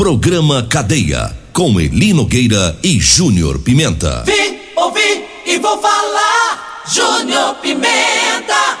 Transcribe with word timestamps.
Programa 0.00 0.62
Cadeia. 0.62 1.30
Com 1.52 1.78
Elino 1.78 2.24
Gueira 2.24 2.74
e 2.82 2.98
Júnior 2.98 3.58
Pimenta. 3.58 4.24
Vim, 4.24 4.56
ouvi 4.74 5.26
e 5.44 5.58
vou 5.58 5.78
falar. 5.78 6.84
Júnior 6.90 7.56
Pimenta. 7.56 8.78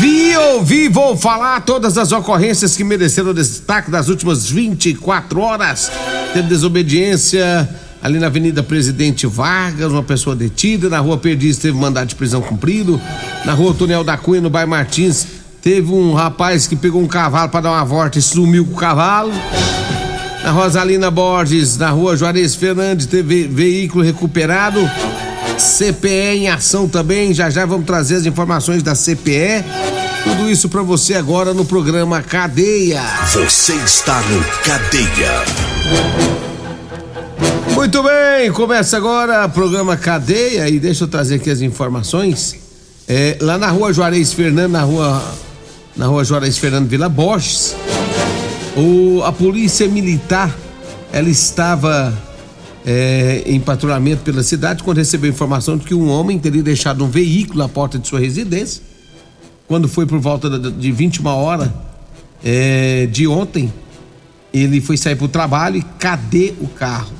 Vi, 0.00 0.36
ouvi, 0.36 0.88
vou 0.88 1.16
falar 1.16 1.60
todas 1.60 1.96
as 1.96 2.10
ocorrências 2.10 2.76
que 2.76 2.82
mereceram 2.82 3.32
destaque 3.32 3.92
das 3.92 4.08
últimas 4.08 4.50
24 4.50 5.40
horas. 5.40 5.92
Teve 6.32 6.48
desobediência 6.48 7.68
ali 8.02 8.18
na 8.18 8.26
Avenida 8.26 8.60
Presidente 8.60 9.24
Vargas, 9.24 9.92
uma 9.92 10.02
pessoa 10.02 10.34
detida. 10.34 10.88
Na 10.88 10.98
Rua 10.98 11.16
Perdiz 11.16 11.58
teve 11.58 11.78
mandado 11.78 12.08
de 12.08 12.16
prisão 12.16 12.42
cumprido. 12.42 13.00
Na 13.44 13.52
Rua 13.52 13.72
Tunel 13.72 14.02
da 14.02 14.16
Cunha, 14.16 14.40
no 14.40 14.50
bairro 14.50 14.70
Martins, 14.70 15.43
teve 15.64 15.90
um 15.90 16.12
rapaz 16.12 16.66
que 16.66 16.76
pegou 16.76 17.00
um 17.00 17.06
cavalo 17.06 17.48
para 17.48 17.62
dar 17.62 17.70
uma 17.70 17.84
volta 17.86 18.18
e 18.18 18.22
sumiu 18.22 18.66
com 18.66 18.74
o 18.74 18.76
cavalo. 18.76 19.32
Na 20.42 20.50
Rosalina 20.50 21.10
Borges, 21.10 21.78
na 21.78 21.88
Rua 21.88 22.14
Juarez 22.14 22.54
Fernandes, 22.54 23.06
teve 23.06 23.44
veículo 23.44 24.04
recuperado. 24.04 24.78
CPE 25.56 26.36
em 26.36 26.48
ação 26.50 26.86
também. 26.86 27.32
Já 27.32 27.48
já 27.48 27.64
vamos 27.64 27.86
trazer 27.86 28.16
as 28.16 28.26
informações 28.26 28.82
da 28.82 28.94
CPE. 28.94 29.64
Tudo 30.22 30.50
isso 30.50 30.68
para 30.68 30.82
você 30.82 31.14
agora 31.14 31.54
no 31.54 31.64
programa 31.64 32.20
Cadeia. 32.20 33.00
Você 33.32 33.72
está 33.72 34.20
no 34.20 34.44
Cadeia. 34.62 35.44
Muito 37.74 38.02
bem, 38.02 38.52
começa 38.52 38.98
agora 38.98 39.46
o 39.46 39.48
programa 39.48 39.96
Cadeia 39.96 40.68
e 40.68 40.78
deixa 40.78 41.04
eu 41.04 41.08
trazer 41.08 41.36
aqui 41.36 41.48
as 41.48 41.62
informações. 41.62 42.54
É, 43.08 43.38
lá 43.40 43.56
na 43.56 43.70
rua 43.70 43.92
Juarez 43.94 44.32
Fernando, 44.32 44.72
na 44.72 44.82
rua, 44.82 45.22
na 45.96 46.06
rua 46.06 46.24
Juarez 46.24 46.58
Fernando 46.58 46.88
Vila 46.88 47.08
Borges, 47.08 47.74
o, 48.76 49.22
a 49.22 49.32
polícia 49.32 49.86
militar 49.88 50.54
ela 51.12 51.28
estava 51.28 52.12
é, 52.84 53.44
em 53.46 53.60
patrulhamento 53.60 54.22
pela 54.22 54.42
cidade 54.42 54.82
quando 54.82 54.98
recebeu 54.98 55.30
informação 55.30 55.76
de 55.76 55.84
que 55.84 55.94
um 55.94 56.08
homem 56.10 56.38
teria 56.38 56.62
deixado 56.62 57.04
um 57.04 57.08
veículo 57.08 57.62
à 57.62 57.68
porta 57.68 57.98
de 57.98 58.08
sua 58.08 58.18
residência. 58.18 58.82
Quando 59.68 59.88
foi 59.88 60.04
por 60.04 60.18
volta 60.18 60.58
de 60.58 60.92
21 60.92 61.26
horas 61.26 61.70
é, 62.42 63.06
de 63.06 63.26
ontem, 63.26 63.72
ele 64.52 64.80
foi 64.80 64.96
sair 64.96 65.14
para 65.14 65.24
o 65.24 65.28
trabalho 65.28 65.76
e 65.76 65.82
cadê 65.98 66.52
o 66.60 66.66
carro? 66.66 67.12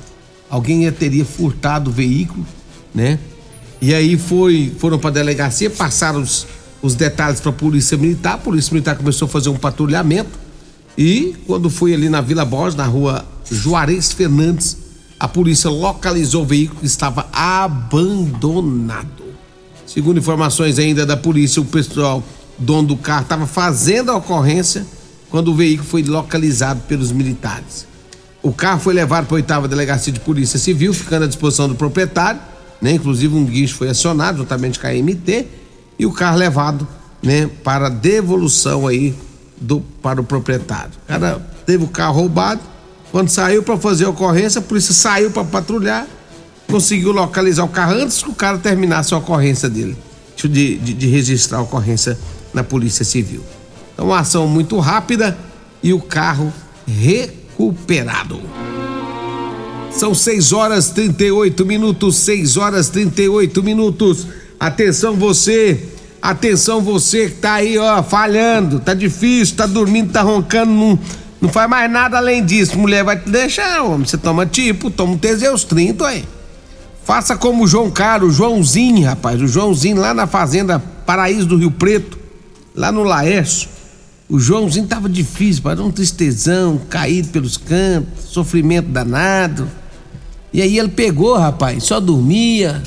Alguém 0.50 0.90
teria 0.92 1.24
furtado 1.24 1.90
o 1.90 1.92
veículo, 1.92 2.44
né? 2.94 3.18
E 3.80 3.94
aí 3.94 4.16
foi, 4.18 4.72
foram 4.78 4.98
para 4.98 5.10
a 5.10 5.12
delegacia, 5.12 5.70
passaram 5.70 6.20
os, 6.20 6.46
os 6.84 6.94
detalhes 6.94 7.40
para 7.40 7.48
a 7.48 7.54
polícia 7.54 7.96
militar. 7.96 8.34
A 8.34 8.38
polícia 8.38 8.70
militar 8.70 8.94
começou 8.94 9.24
a 9.24 9.28
fazer 9.28 9.48
um 9.48 9.56
patrulhamento 9.56 10.38
e 10.98 11.34
quando 11.46 11.70
foi 11.70 11.94
ali 11.94 12.10
na 12.10 12.20
Vila 12.20 12.44
Borges, 12.44 12.76
na 12.76 12.84
rua 12.84 13.24
Juarez 13.50 14.12
Fernandes, 14.12 14.76
a 15.18 15.26
polícia 15.26 15.70
localizou 15.70 16.42
o 16.42 16.46
veículo 16.46 16.80
que 16.80 16.86
estava 16.86 17.26
abandonado. 17.32 19.24
Segundo 19.86 20.18
informações 20.18 20.78
ainda 20.78 21.06
da 21.06 21.16
polícia, 21.16 21.62
o 21.62 21.64
pessoal 21.64 22.22
dono 22.58 22.88
do 22.88 22.96
carro 22.98 23.22
estava 23.22 23.46
fazendo 23.46 24.10
a 24.10 24.16
ocorrência 24.16 24.86
quando 25.30 25.52
o 25.52 25.54
veículo 25.54 25.88
foi 25.88 26.02
localizado 26.02 26.82
pelos 26.82 27.10
militares. 27.10 27.86
O 28.42 28.52
carro 28.52 28.80
foi 28.80 28.92
levado 28.92 29.24
para 29.24 29.36
a 29.36 29.38
oitava 29.38 29.66
delegacia 29.66 30.12
de 30.12 30.20
polícia 30.20 30.58
civil, 30.58 30.92
ficando 30.92 31.24
à 31.24 31.26
disposição 31.26 31.66
do 31.66 31.74
proprietário, 31.74 32.42
né? 32.80 32.92
Inclusive 32.92 33.34
um 33.34 33.46
guincho 33.46 33.74
foi 33.74 33.88
acionado 33.88 34.36
juntamente 34.36 34.78
com 34.78 34.86
a 34.86 34.92
MT 34.92 35.63
e 36.04 36.06
o 36.06 36.12
carro 36.12 36.36
levado, 36.36 36.86
né, 37.22 37.50
para 37.64 37.88
devolução 37.88 38.86
aí 38.86 39.14
do 39.58 39.80
para 40.02 40.20
o 40.20 40.24
proprietário. 40.24 40.92
O 41.04 41.08
cara 41.08 41.40
teve 41.64 41.82
o 41.82 41.88
carro 41.88 42.20
roubado, 42.20 42.60
quando 43.10 43.30
saiu 43.30 43.62
para 43.62 43.78
fazer 43.78 44.04
a 44.04 44.10
ocorrência, 44.10 44.58
a 44.58 44.62
polícia 44.62 44.92
saiu 44.92 45.30
para 45.30 45.44
patrulhar, 45.44 46.06
conseguiu 46.68 47.10
localizar 47.10 47.64
o 47.64 47.68
carro 47.68 47.94
antes 47.94 48.22
que 48.22 48.28
o 48.28 48.34
cara 48.34 48.58
terminasse 48.58 49.14
a 49.14 49.16
ocorrência 49.16 49.68
dele, 49.68 49.96
de, 50.36 50.76
de, 50.76 50.92
de 50.92 51.06
registrar 51.06 51.58
a 51.58 51.62
ocorrência 51.62 52.18
na 52.52 52.62
Polícia 52.62 53.04
Civil. 53.04 53.42
Então, 53.94 54.06
uma 54.06 54.18
ação 54.18 54.46
muito 54.46 54.78
rápida 54.78 55.38
e 55.82 55.94
o 55.94 56.00
carro 56.00 56.52
recuperado. 56.86 58.42
São 59.90 60.14
6 60.14 60.52
horas 60.52 60.90
38 60.90 61.64
minutos, 61.64 62.16
6 62.16 62.58
horas 62.58 62.88
38 62.90 63.62
minutos. 63.62 64.26
Atenção 64.60 65.14
você, 65.14 65.93
atenção 66.30 66.80
você 66.80 67.28
que 67.28 67.36
tá 67.36 67.54
aí, 67.54 67.76
ó, 67.76 68.02
falhando, 68.02 68.80
tá 68.80 68.94
difícil, 68.94 69.56
tá 69.56 69.66
dormindo, 69.66 70.10
tá 70.10 70.22
roncando, 70.22 70.72
não, 70.72 70.98
não 71.38 71.48
faz 71.50 71.68
mais 71.68 71.90
nada 71.90 72.16
além 72.16 72.42
disso. 72.42 72.78
Mulher 72.78 73.04
vai 73.04 73.18
te 73.18 73.28
deixar, 73.28 73.82
homem. 73.82 74.06
Você 74.06 74.16
toma 74.16 74.46
tipo, 74.46 74.90
toma 74.90 75.12
um 75.12 75.18
Teseus 75.18 75.64
30 75.64 76.06
aí. 76.06 76.24
Faça 77.04 77.36
como 77.36 77.64
o 77.64 77.66
João 77.66 77.90
Caro, 77.90 78.28
o 78.28 78.30
Joãozinho, 78.30 79.06
rapaz. 79.06 79.40
O 79.42 79.46
Joãozinho 79.46 79.98
lá 79.98 80.14
na 80.14 80.26
fazenda 80.26 80.78
Paraíso 80.78 81.46
do 81.46 81.58
Rio 81.58 81.70
Preto, 81.70 82.18
lá 82.74 82.90
no 82.90 83.02
Laércio. 83.02 83.68
O 84.26 84.40
Joãozinho 84.40 84.86
tava 84.86 85.10
difícil, 85.10 85.62
para 85.62 85.82
um 85.82 85.90
tristezão, 85.90 86.80
caído 86.88 87.28
pelos 87.28 87.58
cantos, 87.58 88.24
sofrimento 88.30 88.88
danado. 88.88 89.68
E 90.50 90.62
aí 90.62 90.78
ele 90.78 90.88
pegou, 90.88 91.36
rapaz, 91.36 91.84
só 91.84 92.00
dormia, 92.00 92.82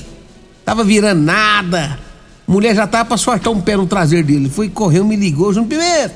tava 0.65 0.83
virando 0.83 1.21
nada. 1.21 2.06
Mulher 2.47 2.73
já 2.73 2.87
tava 2.87 3.05
pra 3.05 3.17
sortar 3.17 3.49
um 3.51 3.59
pé 3.59 3.75
no 3.75 3.85
traseiro 3.85 4.25
dele. 4.25 4.49
Foi, 4.49 4.69
correu, 4.69 5.03
me 5.03 5.15
ligou, 5.17 5.53
João 5.53 5.67
Pimenta. 5.67 6.15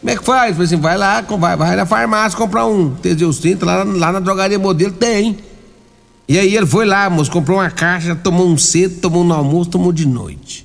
Como 0.00 0.10
é 0.10 0.16
que 0.16 0.24
faz? 0.24 0.52
Falei 0.52 0.66
assim, 0.66 0.76
vai 0.76 0.96
lá, 0.96 1.20
vai, 1.20 1.56
vai 1.56 1.76
na 1.76 1.84
farmácia 1.84 2.38
comprar 2.38 2.66
um 2.66 2.90
Teseus 2.90 3.38
30, 3.38 3.66
lá, 3.66 3.82
lá 3.82 4.12
na 4.12 4.20
drogaria 4.20 4.58
modelo 4.58 4.92
tem. 4.92 5.38
E 6.28 6.38
aí 6.38 6.56
ele 6.56 6.64
foi 6.64 6.86
lá, 6.86 7.10
moço, 7.10 7.30
comprou 7.30 7.58
uma 7.58 7.70
caixa, 7.70 8.14
tomou 8.14 8.48
um 8.48 8.56
cedo, 8.56 9.00
tomou 9.00 9.24
no 9.24 9.34
almoço, 9.34 9.68
tomou 9.68 9.92
de 9.92 10.06
noite. 10.06 10.64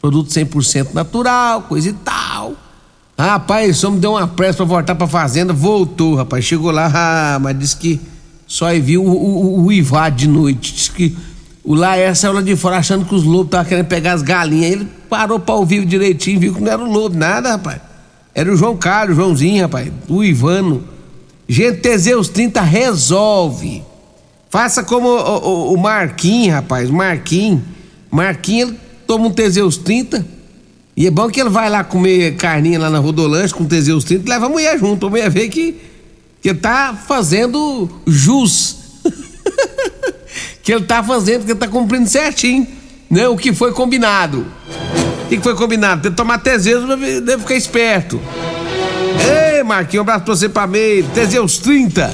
Produto 0.00 0.30
100% 0.30 0.94
natural, 0.94 1.62
coisa 1.62 1.90
e 1.90 1.92
tal. 1.92 2.54
Rapaz, 3.16 3.76
só 3.76 3.90
me 3.90 4.00
deu 4.00 4.12
uma 4.12 4.26
pressa 4.26 4.56
pra 4.56 4.64
voltar 4.64 4.94
pra 4.94 5.06
fazenda, 5.06 5.52
voltou, 5.52 6.14
rapaz. 6.14 6.44
Chegou 6.44 6.70
lá, 6.70 6.90
ah, 6.92 7.38
mas 7.38 7.58
disse 7.58 7.76
que 7.76 8.00
só 8.46 8.72
viu 8.72 9.04
o, 9.04 9.64
o, 9.64 9.66
o 9.66 10.10
de 10.10 10.26
noite. 10.26 10.72
Disse 10.72 10.90
que 10.90 11.16
o 11.64 11.74
Laércio 11.74 12.22
saiu 12.22 12.34
lá 12.34 12.42
de 12.42 12.56
fora 12.56 12.76
achando 12.76 13.04
que 13.04 13.14
os 13.14 13.22
lobos 13.22 13.46
estavam 13.46 13.66
querendo 13.66 13.86
pegar 13.86 14.14
as 14.14 14.22
galinhas. 14.22 14.72
Ele 14.72 14.88
parou 15.08 15.38
pra 15.38 15.54
ouvir 15.54 15.84
direitinho, 15.84 16.40
viu 16.40 16.54
que 16.54 16.60
não 16.60 16.72
era 16.72 16.82
o 16.82 16.90
lobo, 16.90 17.16
nada, 17.16 17.50
rapaz. 17.50 17.80
Era 18.34 18.52
o 18.52 18.56
João 18.56 18.76
Carlos, 18.76 19.16
o 19.16 19.20
Joãozinho, 19.20 19.62
rapaz, 19.62 19.90
o 20.08 20.24
Ivano. 20.24 20.82
Gente, 21.48 21.78
Teseus 21.78 22.28
30 22.28 22.60
resolve. 22.62 23.82
Faça 24.50 24.82
como 24.82 25.08
o, 25.08 25.70
o, 25.70 25.74
o 25.74 25.76
Marquinhos, 25.78 26.54
rapaz, 26.54 26.90
Marquinhos. 26.90 27.60
Marquinhos, 28.10 28.70
ele 28.70 28.78
toma 29.06 29.26
um 29.26 29.30
Teseus 29.30 29.76
30. 29.76 30.26
E 30.96 31.06
é 31.06 31.10
bom 31.10 31.28
que 31.30 31.40
ele 31.40 31.48
vai 31.48 31.70
lá 31.70 31.84
comer 31.84 32.36
carninha 32.36 32.78
lá 32.78 32.90
na 32.90 32.98
Rodolanche 32.98 33.54
com 33.54 33.64
Teseus 33.64 34.04
30 34.04 34.26
e 34.26 34.28
leva 34.28 34.46
a 34.46 34.48
mulher 34.48 34.78
junto. 34.78 35.06
A 35.06 35.10
mulher 35.10 35.30
vê 35.30 35.48
que, 35.48 35.80
que 36.42 36.52
tá 36.52 36.98
fazendo 37.06 37.88
jus. 38.06 38.81
Que 40.62 40.72
ele 40.72 40.84
tá 40.84 41.02
fazendo, 41.02 41.44
que 41.44 41.52
ele 41.52 41.58
tá 41.58 41.68
cumprindo 41.68 42.08
certinho, 42.08 42.66
né? 43.10 43.28
O 43.28 43.36
que 43.36 43.52
foi 43.52 43.72
combinado. 43.72 44.46
O 45.24 45.28
que 45.28 45.40
foi 45.40 45.54
combinado? 45.54 46.02
Tem 46.02 46.10
que 46.10 46.16
tomar 46.16 46.38
Teseus, 46.38 46.86
deve 47.22 47.38
ficar 47.38 47.56
esperto. 47.56 48.20
Ei, 49.54 49.62
Marquinhos, 49.62 50.00
um 50.00 50.08
abraço 50.08 50.24
pra 50.24 50.34
você 50.34 50.48
pra 50.48 50.66
meio. 50.66 51.04
Teseus 51.08 51.58
30. 51.58 52.12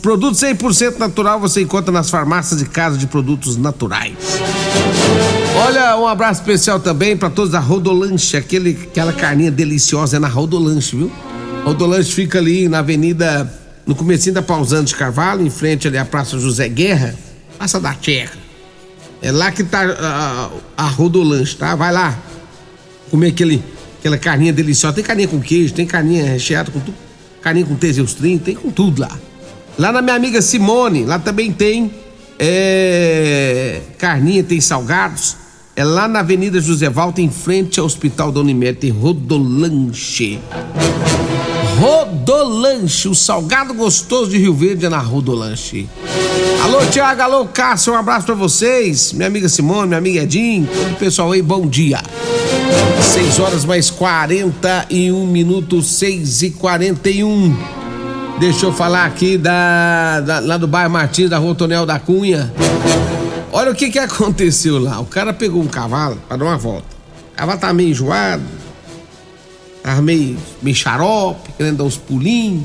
Produto 0.00 0.34
100% 0.34 0.98
natural 0.98 1.38
você 1.38 1.62
encontra 1.62 1.92
nas 1.92 2.10
farmácias 2.10 2.60
e 2.60 2.64
casas 2.64 2.98
de 2.98 3.06
produtos 3.06 3.56
naturais. 3.56 4.14
Olha, 5.64 5.96
um 5.96 6.08
abraço 6.08 6.40
especial 6.40 6.80
também 6.80 7.16
para 7.16 7.30
todos 7.30 7.52
da 7.52 7.60
Rodolanche, 7.60 8.36
aquele, 8.36 8.70
aquela 8.90 9.12
carninha 9.12 9.50
deliciosa 9.50 10.16
é 10.16 10.18
na 10.18 10.26
Rodolanche, 10.26 10.96
viu? 10.96 11.12
Rodolanche 11.64 12.10
fica 12.10 12.38
ali 12.38 12.68
na 12.68 12.80
avenida, 12.80 13.52
no 13.86 13.94
comecinho 13.94 14.34
da 14.34 14.42
Pausando 14.42 14.86
de 14.86 14.94
Carvalho, 14.94 15.44
em 15.44 15.50
frente 15.50 15.88
ali 15.88 15.98
à 15.98 16.04
Praça 16.04 16.38
José 16.38 16.68
Guerra, 16.68 17.14
Praça 17.58 17.80
da 17.80 17.94
Terra. 17.94 18.32
É 19.20 19.30
lá 19.30 19.52
que 19.52 19.62
tá 19.62 19.82
a, 19.82 20.50
a 20.76 20.88
Rodolanche, 20.88 21.56
tá? 21.56 21.74
Vai 21.76 21.92
lá 21.92 22.18
comer 23.10 23.28
aquele, 23.28 23.62
aquela 23.98 24.18
carninha 24.18 24.52
deliciosa. 24.52 24.96
Tem 24.96 25.04
carninha 25.04 25.28
com 25.28 25.40
queijo, 25.40 25.74
tem 25.74 25.86
carninha 25.86 26.24
recheada 26.24 26.70
com 26.70 26.80
tudo, 26.80 26.96
carninha 27.40 27.66
com 27.66 27.76
Teseus 27.76 28.14
30, 28.14 28.44
tem 28.44 28.54
com 28.54 28.70
tudo 28.70 29.00
lá. 29.00 29.16
Lá 29.78 29.92
na 29.92 30.02
minha 30.02 30.16
amiga 30.16 30.42
Simone, 30.42 31.04
lá 31.04 31.18
também 31.18 31.52
tem 31.52 31.92
é, 32.38 33.80
carninha, 33.98 34.42
tem 34.42 34.60
salgados. 34.60 35.36
É 35.74 35.84
lá 35.84 36.06
na 36.06 36.20
Avenida 36.20 36.60
José 36.60 36.90
Valta, 36.90 37.22
em 37.22 37.30
frente 37.30 37.80
ao 37.80 37.86
Hospital 37.86 38.30
da 38.32 38.40
Unimed, 38.40 38.78
tem 38.78 38.90
Rodolanche. 38.90 40.38
Rodolanche, 41.82 43.08
o 43.08 43.14
salgado 43.14 43.74
gostoso 43.74 44.30
de 44.30 44.38
Rio 44.38 44.54
Verde 44.54 44.86
é 44.86 44.88
na 44.88 45.00
Rodolanche. 45.00 45.88
Alô, 46.62 46.86
Tiago, 46.86 47.20
alô, 47.22 47.46
Cássio, 47.46 47.92
um 47.92 47.96
abraço 47.96 48.24
pra 48.24 48.36
vocês. 48.36 49.12
Minha 49.12 49.26
amiga 49.26 49.48
Simone, 49.48 49.88
minha 49.88 49.98
amiga 49.98 50.22
Edinho, 50.22 50.64
todo 50.64 50.92
o 50.92 50.96
pessoal 50.96 51.32
aí, 51.32 51.42
bom 51.42 51.66
dia. 51.66 52.00
6 53.00 53.40
horas 53.40 53.64
mais 53.64 53.90
41 53.90 55.26
minutos, 55.26 55.88
6 55.96 56.42
e 56.42 56.50
41 56.52 57.56
Deixa 58.38 58.66
eu 58.66 58.72
falar 58.72 59.04
aqui 59.04 59.36
da, 59.36 60.20
da, 60.20 60.38
lá 60.38 60.56
do 60.56 60.68
bairro 60.68 60.92
Martins, 60.92 61.30
da 61.30 61.38
Rua 61.38 61.56
Tonel 61.56 61.84
da 61.84 61.98
Cunha. 61.98 62.54
Olha 63.50 63.72
o 63.72 63.74
que 63.74 63.90
que 63.90 63.98
aconteceu 63.98 64.78
lá. 64.78 65.00
O 65.00 65.06
cara 65.06 65.32
pegou 65.32 65.60
um 65.60 65.66
cavalo 65.66 66.16
para 66.28 66.36
dar 66.36 66.44
uma 66.44 66.56
volta. 66.56 66.86
O 67.32 67.36
cavalo 67.36 67.58
tá 67.58 67.72
meio 67.72 67.90
enjoado, 67.90 68.42
tava 69.82 70.02
meio, 70.02 70.38
xarope, 70.74 71.52
querendo 71.52 71.78
dar 71.78 71.84
uns 71.84 71.96
pulinhos. 71.96 72.64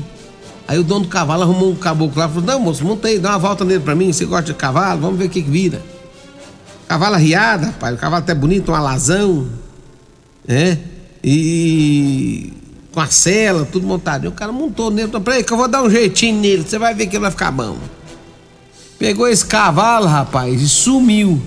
Aí 0.66 0.78
o 0.78 0.84
dono 0.84 1.06
do 1.06 1.08
cavalo 1.08 1.42
arrumou 1.42 1.70
um 1.70 1.76
caboclo 1.76 2.18
lá 2.18 2.26
e 2.26 2.28
falou: 2.28 2.44
Não, 2.44 2.60
moço, 2.60 2.98
aí, 3.04 3.18
dá 3.18 3.30
uma 3.30 3.38
volta 3.38 3.64
nele 3.64 3.80
pra 3.80 3.94
mim. 3.94 4.12
Você 4.12 4.26
gosta 4.26 4.52
de 4.52 4.54
cavalo? 4.54 5.00
Vamos 5.00 5.18
ver 5.18 5.24
o 5.24 5.30
que 5.30 5.42
que 5.42 5.50
vira. 5.50 5.82
Cavalo 6.86 7.14
arriado, 7.14 7.66
rapaz. 7.66 7.94
O 7.94 7.98
cavalo 7.98 8.22
até 8.22 8.34
bonito, 8.34 8.70
um 8.70 8.74
alazão. 8.74 9.48
Né? 10.46 10.78
E 11.24 12.52
com 12.92 13.00
a 13.00 13.06
cela, 13.06 13.64
tudo 13.64 13.86
montado. 13.86 14.24
E 14.24 14.28
o 14.28 14.32
cara 14.32 14.52
montou 14.52 14.90
nele. 14.90 15.08
Falei, 15.08 15.24
peraí, 15.24 15.44
que 15.44 15.52
eu 15.52 15.56
vou 15.56 15.68
dar 15.68 15.82
um 15.82 15.90
jeitinho 15.90 16.40
nele. 16.40 16.64
Você 16.66 16.78
vai 16.78 16.94
ver 16.94 17.06
que 17.06 17.16
ele 17.16 17.22
vai 17.22 17.30
ficar 17.30 17.50
bom. 17.50 17.78
Pegou 18.98 19.28
esse 19.28 19.46
cavalo, 19.46 20.06
rapaz, 20.06 20.60
e 20.60 20.68
sumiu. 20.68 21.40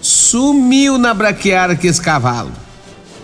Sumiu 0.00 0.96
na 0.96 1.12
braquiária 1.12 1.76
que 1.76 1.86
esse 1.86 2.00
cavalo. 2.00 2.52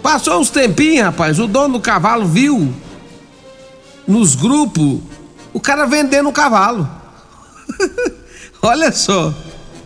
Passou 0.03 0.41
uns 0.41 0.50
tempinhos, 0.50 1.06
rapaz. 1.06 1.39
O 1.39 1.47
dono 1.47 1.75
do 1.75 1.81
cavalo 1.81 2.27
viu 2.27 2.73
nos 4.06 4.35
grupos 4.35 5.00
o 5.53 5.61
cara 5.61 5.87
vendendo 5.87 6.29
o 6.29 6.33
cavalo. 6.33 6.89
Olha 8.62 8.93
só. 8.93 9.35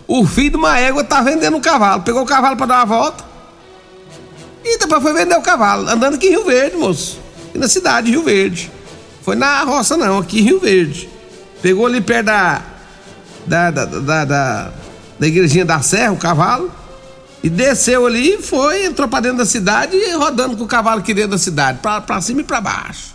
O 0.06 0.26
filho 0.26 0.50
de 0.50 0.56
uma 0.56 0.79
égua 0.79 1.03
tá 1.05 1.23
vendendo 1.23 1.56
o 1.56 1.61
cavalo. 1.61 2.03
Pegou 2.03 2.23
o 2.23 2.26
cavalo 2.26 2.56
para 2.56 2.67
dar 2.67 2.76
uma 2.79 2.85
volta. 2.85 3.25
E 4.64 4.79
depois 4.79 5.03
foi 5.03 5.12
vender 5.12 5.37
o 5.37 5.43
cavalo. 5.43 5.88
Andando 5.88 6.15
aqui 6.15 6.26
em 6.26 6.31
Rio 6.31 6.44
Verde, 6.44 6.76
moço. 6.76 7.19
E 7.55 7.58
na 7.58 7.69
cidade 7.69 8.06
de 8.06 8.12
Rio 8.12 8.23
Verde. 8.23 8.70
Foi 9.23 9.37
na 9.37 9.62
roça, 9.62 9.97
não, 9.97 10.19
aqui 10.19 10.41
em 10.41 10.43
Rio 10.43 10.61
Verde. 10.61 11.08
Pegou 11.61 11.87
ali 11.87 12.00
perto 12.00 12.26
da, 12.26 12.62
da, 13.47 13.70
da, 13.70 14.25
da, 14.25 14.73
da 15.19 15.26
igrejinha 15.26 15.65
da 15.65 15.81
Serra, 15.81 16.12
o 16.12 16.17
cavalo, 16.17 16.70
e 17.43 17.50
desceu 17.50 18.06
ali 18.06 18.35
e 18.35 18.43
foi, 18.43 18.87
entrou 18.87 19.09
pra 19.09 19.21
dentro 19.21 19.39
da 19.39 19.47
cidade 19.47 19.97
rodando 20.15 20.56
com 20.56 20.65
o 20.65 20.69
cavalo 20.69 21.00
aqui 21.00 21.12
dentro 21.12 21.33
da 21.33 21.39
cidade, 21.39 21.79
pra, 21.81 22.00
pra 22.00 22.21
cima 22.21 22.41
e 22.41 22.44
pra 22.44 22.61
baixo. 22.61 23.15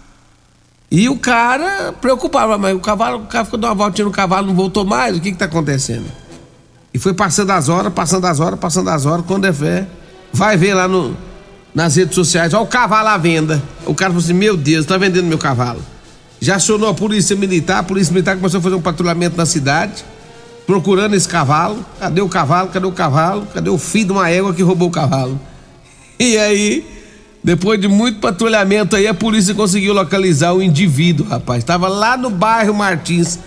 E 0.89 1.09
o 1.09 1.17
cara 1.17 1.93
preocupava, 1.93 2.57
mas 2.57 2.75
o 2.75 2.79
cavalo, 2.79 3.23
o 3.23 3.25
cara 3.27 3.45
ficou 3.45 3.59
dando 3.59 3.71
uma 3.71 3.75
voltinha 3.75 4.05
no 4.05 4.11
cavalo, 4.11 4.47
não 4.47 4.55
voltou 4.55 4.85
mais, 4.85 5.17
o 5.17 5.21
que 5.21 5.31
que 5.31 5.37
tá 5.37 5.45
acontecendo? 5.45 6.05
E 6.93 6.99
foi 6.99 7.13
passando 7.13 7.51
as 7.51 7.69
horas, 7.69 7.93
passando 7.93 8.25
as 8.25 8.39
horas, 8.39 8.59
passando 8.59 8.89
as 8.89 9.05
horas, 9.05 9.25
quando 9.25 9.45
é 9.45 9.53
fé, 9.53 9.87
vai 10.33 10.57
ver 10.57 10.73
lá 10.73 10.87
no, 10.87 11.15
nas 11.75 11.95
redes 11.95 12.15
sociais, 12.15 12.53
ó 12.53 12.63
o 12.63 12.67
cavalo 12.67 13.09
à 13.09 13.17
venda. 13.17 13.61
O 13.85 13.93
cara 13.93 14.11
falou 14.11 14.23
assim, 14.23 14.33
meu 14.33 14.57
Deus, 14.57 14.85
tá 14.85 14.97
vendendo 14.97 15.25
meu 15.25 15.37
cavalo. 15.37 15.81
Já 16.39 16.55
acionou 16.55 16.89
a 16.89 16.93
polícia 16.93 17.35
militar, 17.35 17.79
a 17.79 17.83
polícia 17.83 18.13
militar 18.13 18.35
começou 18.35 18.59
a 18.59 18.63
fazer 18.63 18.75
um 18.75 18.81
patrulhamento 18.81 19.37
na 19.37 19.45
cidade, 19.45 20.05
procurando 20.67 21.15
esse 21.15 21.27
cavalo. 21.27 21.83
Cadê 21.97 22.21
o 22.21 22.27
cavalo? 22.27 22.69
Cadê 22.69 22.85
o 22.85 22.91
cavalo? 22.91 23.47
Cadê 23.53 23.69
o 23.69 23.77
filho 23.77 24.07
de 24.07 24.11
uma 24.11 24.29
égua 24.29 24.53
que 24.53 24.61
roubou 24.61 24.89
o 24.89 24.91
cavalo? 24.91 25.39
E 26.19 26.35
aí, 26.35 26.83
depois 27.43 27.79
de 27.79 27.87
muito 27.87 28.19
patrulhamento 28.19 28.95
aí, 28.95 29.05
a 29.05 29.13
polícia 29.13 29.53
conseguiu 29.53 29.93
localizar 29.93 30.51
o 30.51 30.63
indivíduo, 30.63 31.27
rapaz. 31.27 31.59
Estava 31.59 31.87
lá 31.87 32.17
no 32.17 32.31
bairro 32.31 32.73
Martins, 32.73 33.37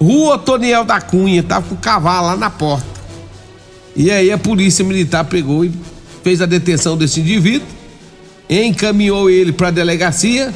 Rua 0.00 0.38
Toniel 0.38 0.86
da 0.86 1.02
Cunha, 1.02 1.42
tava 1.42 1.68
com 1.68 1.74
o 1.74 1.78
cavalo 1.78 2.28
lá 2.28 2.36
na 2.38 2.48
porta. 2.48 2.86
E 3.94 4.10
aí 4.10 4.32
a 4.32 4.38
polícia 4.38 4.82
militar 4.82 5.26
pegou 5.26 5.66
e 5.66 5.72
fez 6.22 6.40
a 6.40 6.46
detenção 6.46 6.96
desse 6.96 7.20
indivíduo, 7.20 7.68
encaminhou 8.48 9.28
ele 9.28 9.52
para 9.52 9.68
a 9.68 9.70
delegacia. 9.70 10.50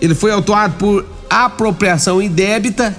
Ele 0.00 0.14
foi 0.14 0.30
autuado 0.30 0.72
por 0.78 1.04
apropriação 1.28 2.22
indébita 2.22 2.96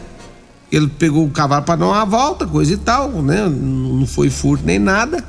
ele 0.72 0.88
pegou 0.88 1.26
o 1.26 1.30
cavalo 1.30 1.64
para 1.64 1.76
dar 1.76 1.88
uma 1.88 2.06
volta, 2.06 2.46
coisa 2.46 2.74
e 2.74 2.78
tal, 2.78 3.10
né? 3.22 3.48
Não 3.48 4.06
foi 4.06 4.30
furto 4.30 4.66
nem 4.66 4.78
nada. 4.78 5.24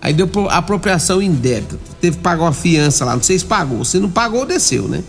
Aí 0.00 0.12
deu 0.12 0.28
apropriação 0.50 1.22
indébita. 1.22 1.78
Teve 2.00 2.16
que 2.16 2.22
pagar 2.22 2.42
uma 2.42 2.52
fiança 2.52 3.04
lá. 3.04 3.14
Não 3.14 3.22
sei 3.22 3.38
se 3.38 3.44
pagou. 3.44 3.84
Se 3.84 3.98
não 3.98 4.10
pagou, 4.10 4.44
desceu, 4.44 4.88
né? 4.88 5.02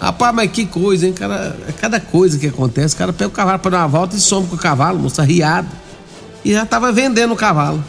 Rapaz, 0.00 0.34
mas 0.34 0.50
que 0.50 0.66
coisa, 0.66 1.06
hein, 1.06 1.12
cara? 1.12 1.56
É 1.66 1.72
cada 1.72 1.98
coisa 1.98 2.38
que 2.38 2.46
acontece. 2.46 2.94
O 2.94 2.98
cara 2.98 3.12
pega 3.12 3.28
o 3.28 3.32
cavalo 3.32 3.58
para 3.58 3.70
dar 3.70 3.78
uma 3.78 3.88
volta 3.88 4.16
e 4.16 4.20
some 4.20 4.46
com 4.46 4.56
o 4.56 4.58
cavalo, 4.58 4.98
moça, 4.98 5.22
riado. 5.22 5.68
E 6.44 6.52
já 6.52 6.66
tava 6.66 6.92
vendendo 6.92 7.32
o 7.32 7.36
cavalo. 7.36 7.82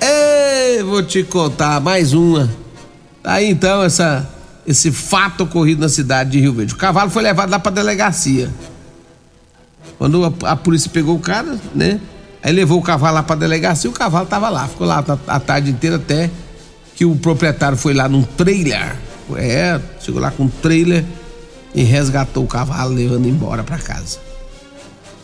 Ei, 0.00 0.82
vou 0.82 1.02
te 1.02 1.24
contar 1.24 1.80
mais 1.80 2.12
uma. 2.12 2.50
Aí 3.24 3.48
então, 3.48 3.82
essa, 3.82 4.28
esse 4.66 4.92
fato 4.92 5.44
ocorrido 5.44 5.80
na 5.80 5.88
cidade 5.88 6.30
de 6.30 6.40
Rio 6.40 6.52
Verde. 6.52 6.74
O 6.74 6.76
cavalo 6.76 7.10
foi 7.10 7.22
levado 7.22 7.50
lá 7.50 7.58
pra 7.58 7.72
delegacia. 7.72 8.50
Quando 9.98 10.24
a, 10.24 10.50
a, 10.50 10.56
polícia 10.56 10.90
pegou 10.90 11.16
o 11.16 11.20
cara, 11.20 11.58
né? 11.74 12.00
Aí 12.42 12.52
levou 12.52 12.78
o 12.78 12.82
cavalo 12.82 13.14
lá 13.14 13.22
pra 13.22 13.34
delegacia 13.34 13.90
o 13.90 13.92
cavalo 13.92 14.26
tava 14.26 14.48
lá. 14.48 14.68
Ficou 14.68 14.86
lá 14.86 15.04
a, 15.06 15.36
a 15.36 15.40
tarde 15.40 15.70
inteira 15.70 15.96
até 15.96 16.30
que 16.94 17.04
o 17.04 17.16
proprietário 17.16 17.76
foi 17.76 17.94
lá 17.94 18.08
num 18.08 18.22
trailer. 18.22 18.96
É, 19.36 19.80
chegou 20.00 20.20
lá 20.20 20.30
com 20.30 20.44
um 20.44 20.48
trailer 20.48 21.04
e 21.74 21.82
resgatou 21.82 22.44
o 22.44 22.46
cavalo, 22.46 22.94
levando 22.94 23.28
embora 23.28 23.64
para 23.64 23.78
casa. 23.78 24.18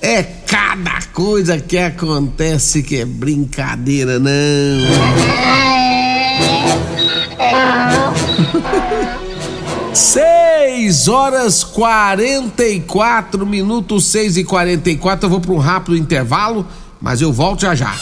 É 0.00 0.22
cada 0.22 1.00
coisa 1.12 1.60
que 1.60 1.78
acontece 1.78 2.82
que 2.82 2.96
é 2.96 3.04
brincadeira, 3.04 4.18
não. 4.18 4.32
6 10.72 11.08
horas 11.08 11.62
44 11.64 13.44
minutos, 13.44 14.06
6 14.06 14.38
e 14.38 14.44
44 14.44 15.26
Eu 15.26 15.30
vou 15.30 15.38
para 15.38 15.52
um 15.52 15.58
rápido 15.58 15.98
intervalo, 15.98 16.66
mas 16.98 17.20
eu 17.20 17.30
volto 17.30 17.60
já 17.60 17.74
já. 17.74 17.94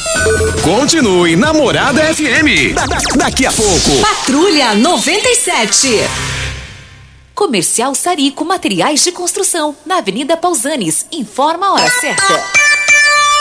Continue 0.62 1.34
Namorada 1.34 2.00
FM. 2.14 2.72
Da, 2.72 2.86
da, 2.86 2.98
daqui 3.16 3.44
a 3.44 3.52
pouco. 3.52 4.00
Patrulha 4.00 4.76
97. 4.76 5.88
Comercial 7.34 7.92
Sarico 7.96 8.44
Materiais 8.44 9.02
de 9.02 9.10
Construção, 9.10 9.74
na 9.84 9.96
Avenida 9.96 10.36
Pausanes. 10.36 11.06
Informa 11.10 11.66
a 11.66 11.72
hora 11.72 11.90
certa. 11.90 12.59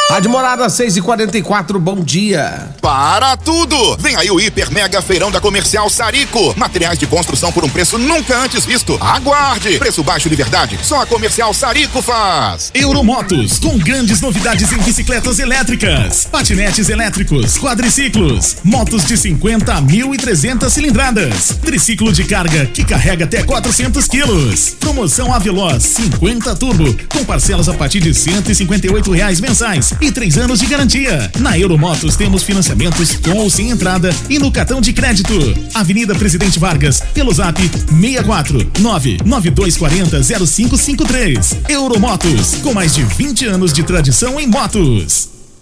Rádio 0.09 0.31
Morada 0.31 0.67
6 0.67 0.97
e 0.97 1.01
44 1.03 1.79
bom 1.79 2.03
dia. 2.03 2.69
Para 2.81 3.37
tudo! 3.37 3.95
Vem 3.97 4.15
aí 4.15 4.31
o 4.31 4.39
Hiper 4.39 4.71
Mega 4.71 5.03
Feirão 5.03 5.29
da 5.29 5.39
Comercial 5.39 5.87
Sarico. 5.87 6.55
Materiais 6.57 6.97
de 6.97 7.05
construção 7.05 7.51
por 7.51 7.63
um 7.63 7.69
preço 7.69 7.99
nunca 7.99 8.35
antes 8.39 8.65
visto. 8.65 8.97
Aguarde! 8.99 9.77
Preço 9.77 10.03
baixo 10.03 10.27
de 10.27 10.35
verdade. 10.35 10.79
Só 10.81 11.03
a 11.03 11.05
Comercial 11.05 11.53
Sarico 11.53 12.01
faz. 12.01 12.71
Euromotos, 12.73 13.59
com 13.59 13.77
grandes 13.77 14.19
novidades 14.19 14.71
em 14.71 14.79
bicicletas 14.79 15.37
elétricas, 15.37 16.25
patinetes 16.25 16.89
elétricos, 16.89 17.59
quadriciclos, 17.59 18.57
motos 18.63 19.05
de 19.05 19.15
50 19.15 19.71
a 19.71 19.79
1.300 19.79 20.69
cilindradas, 20.71 21.59
triciclo 21.63 22.11
de 22.11 22.23
carga 22.23 22.65
que 22.65 22.83
carrega 22.83 23.25
até 23.25 23.43
400 23.43 24.07
quilos. 24.07 24.69
Promoção 24.79 25.31
Aveloz 25.31 25.83
50 25.83 26.55
Turbo, 26.55 26.97
com 27.07 27.23
parcelas 27.23 27.69
a 27.69 27.75
partir 27.75 27.99
de 27.99 28.11
158 28.11 29.11
reais 29.11 29.39
mensais 29.39 29.98
e 30.01 30.11
três 30.11 30.37
anos 30.37 30.59
de 30.59 30.65
garantia. 30.65 31.31
Na 31.39 31.57
Euromotos 31.57 32.15
temos 32.15 32.43
financiamentos 32.43 33.15
com 33.17 33.37
ou 33.37 33.49
sem 33.49 33.69
entrada 33.69 34.09
e 34.29 34.39
no 34.39 34.51
cartão 34.51 34.81
de 34.81 34.93
crédito. 34.93 35.33
Avenida 35.73 36.15
Presidente 36.15 36.59
Vargas, 36.59 37.01
pelo 37.13 37.33
zap 37.33 37.61
64 37.61 38.71
99240 38.79 40.21
0553. 40.21 41.57
Euromotos, 41.69 42.55
com 42.61 42.73
mais 42.73 42.93
de 42.93 43.03
20 43.03 43.45
anos 43.45 43.73
de 43.73 43.83
tradição 43.83 44.39
em 44.39 44.47
motos. 44.47 45.38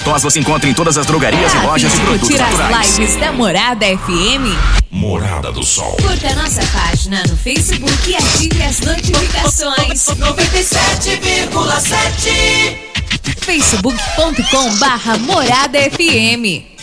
tos 0.00 0.22
você 0.22 0.40
encontra 0.40 0.68
em 0.68 0.74
todas 0.74 0.98
as 0.98 1.06
drogarias 1.06 1.54
e 1.54 1.58
lojas 1.58 1.92
de 1.92 2.00
produtos 2.00 2.28
Curtir 2.28 2.42
naturais. 2.42 2.90
as 2.90 2.98
lives 2.98 3.16
da 3.16 3.32
Morada 3.32 3.86
FM? 3.86 4.54
Morada 4.90 5.52
do 5.52 5.62
Sol. 5.64 5.96
Curta 6.02 6.34
nossa 6.34 6.62
página 6.66 7.22
no 7.28 7.36
Facebook 7.36 8.10
e 8.10 8.16
ative 8.16 8.62
as 8.62 8.80
notificações. 8.80 10.04
97,7 10.04 12.76
facebook.com 13.40 14.76
barra 14.78 15.16
Morada 15.18 15.78
FM. 15.78 16.71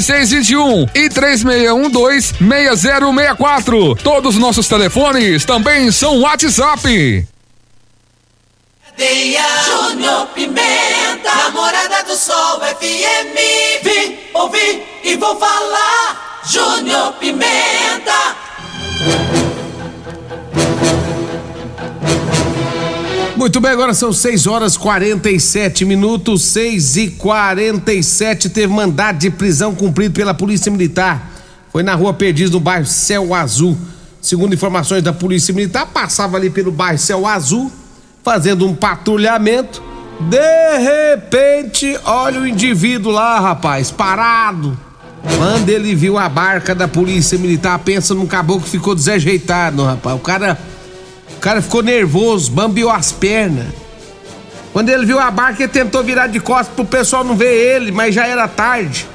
3621 0.00 0.88
e 0.94 1.08
3612 1.10 2.34
6064. 2.38 3.94
Todos 3.96 4.36
os 4.36 4.40
nossos 4.40 4.66
telefones 4.66 5.44
também 5.44 5.92
são 5.92 6.20
WhatsApp. 6.20 7.26
Cadeia 8.86 9.42
Júnior 9.64 10.26
Pimenta, 10.28 11.34
namorada 11.44 12.04
do 12.04 12.16
Sol 12.16 12.60
FM. 12.60 13.82
Vim, 13.82 14.18
ouvi 14.32 14.82
e 15.04 15.14
vou 15.16 15.38
falar. 15.38 16.40
Júnior 16.46 17.12
Pimenta. 17.14 18.36
Muito 23.42 23.60
bem, 23.60 23.72
agora 23.72 23.92
são 23.92 24.12
6 24.12 24.46
horas 24.46 24.76
47 24.76 25.84
minutos, 25.84 26.42
6 26.42 26.96
e 26.96 27.08
47 27.08 28.48
Teve 28.48 28.72
mandado 28.72 29.18
de 29.18 29.30
prisão 29.30 29.74
cumprido 29.74 30.14
pela 30.14 30.32
Polícia 30.32 30.70
Militar. 30.70 31.28
Foi 31.72 31.82
na 31.82 31.92
rua 31.96 32.14
Perdiz, 32.14 32.52
no 32.52 32.60
bairro 32.60 32.86
Céu 32.86 33.34
Azul. 33.34 33.76
Segundo 34.20 34.54
informações 34.54 35.02
da 35.02 35.12
Polícia 35.12 35.52
Militar, 35.52 35.86
passava 35.86 36.36
ali 36.36 36.50
pelo 36.50 36.70
bairro 36.70 36.98
Céu 37.00 37.26
Azul, 37.26 37.68
fazendo 38.22 38.64
um 38.64 38.76
patrulhamento. 38.76 39.82
De 40.20 40.78
repente, 40.78 41.98
olha 42.04 42.42
o 42.42 42.46
indivíduo 42.46 43.10
lá, 43.10 43.40
rapaz, 43.40 43.90
parado. 43.90 44.78
Quando 45.36 45.68
ele 45.68 45.96
viu 45.96 46.16
a 46.16 46.28
barca 46.28 46.76
da 46.76 46.86
Polícia 46.86 47.36
Militar, 47.36 47.76
pensa 47.80 48.14
num 48.14 48.24
caboclo 48.24 48.62
que 48.62 48.70
ficou 48.70 48.94
desajeitado, 48.94 49.82
rapaz. 49.82 50.14
O 50.14 50.20
cara. 50.20 50.71
Cara 51.42 51.60
ficou 51.60 51.82
nervoso, 51.82 52.52
bambiou 52.52 52.88
as 52.88 53.10
pernas. 53.10 53.66
Quando 54.72 54.88
ele 54.90 55.04
viu 55.04 55.18
a 55.18 55.28
barca, 55.28 55.64
ele 55.64 55.72
tentou 55.72 56.02
virar 56.04 56.28
de 56.28 56.38
costas 56.38 56.68
pro 56.68 56.84
pessoal 56.84 57.24
não 57.24 57.34
ver 57.34 57.52
ele, 57.52 57.90
mas 57.90 58.14
já 58.14 58.28
era 58.28 58.46
tarde. 58.46 59.08